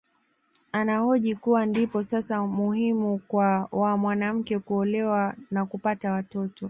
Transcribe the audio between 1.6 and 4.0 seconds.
ndipo sasa umuhimu wa